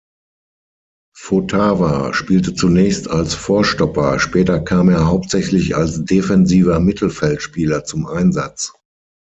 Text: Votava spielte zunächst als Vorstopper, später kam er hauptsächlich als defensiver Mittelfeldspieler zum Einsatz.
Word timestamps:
Votava 1.27 2.11
spielte 2.15 2.55
zunächst 2.55 3.07
als 3.07 3.35
Vorstopper, 3.35 4.17
später 4.17 4.59
kam 4.59 4.89
er 4.89 5.05
hauptsächlich 5.05 5.75
als 5.75 6.03
defensiver 6.03 6.79
Mittelfeldspieler 6.79 7.83
zum 7.85 8.07
Einsatz. 8.07 8.73